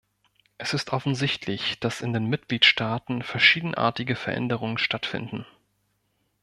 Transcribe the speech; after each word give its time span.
Es 0.57 0.73
ist 0.73 0.93
offensichtlich, 0.93 1.79
dass 1.79 2.01
in 2.01 2.11
den 2.11 2.25
Mitgliedstaaten 2.25 3.21
verschiedenartige 3.21 4.15
Veränderungen 4.15 4.79
stattfinden. 4.79 5.45